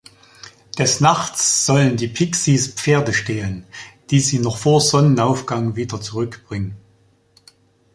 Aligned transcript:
Des 0.79 0.99
Nachts 1.01 1.37
sollen 1.67 1.95
die 1.95 2.07
"pixies" 2.07 2.69
Pferde 2.73 3.13
stehlen, 3.13 3.67
die 4.09 4.19
sie 4.19 4.39
noch 4.39 4.57
vor 4.57 4.81
Sonnenaufgang 4.81 5.75
wieder 5.75 6.01
zurückbringen. 6.01 6.75